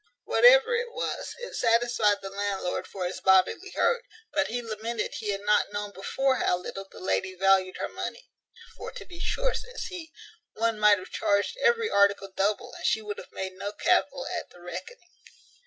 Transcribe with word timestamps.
Whatever 0.23 0.73
it 0.75 0.91
was, 0.95 1.35
it 1.37 1.53
satisfied 1.55 2.23
the 2.23 2.31
landlord 2.31 2.87
for 2.87 3.05
his 3.05 3.19
bodily 3.21 3.69
hurt; 3.75 4.03
but 4.33 4.47
he 4.47 4.59
lamented 4.59 5.13
he 5.19 5.29
had 5.29 5.41
not 5.41 5.71
known 5.71 5.91
before 5.91 6.37
how 6.37 6.57
little 6.57 6.87
the 6.91 6.99
lady 6.99 7.35
valued 7.35 7.77
her 7.77 7.87
money; 7.87 8.31
"For 8.75 8.89
to 8.91 9.05
be 9.05 9.19
sure," 9.19 9.53
says 9.53 9.83
he, 9.89 10.11
"one 10.53 10.79
might 10.79 10.97
have 10.97 11.11
charged 11.11 11.55
every 11.63 11.91
article 11.91 12.31
double, 12.35 12.73
and 12.73 12.83
she 12.87 13.03
would 13.03 13.19
have 13.19 13.31
made 13.31 13.53
no 13.53 13.73
cavil 13.73 14.25
at 14.25 14.49
the 14.49 14.59
reckoning." 14.59 15.13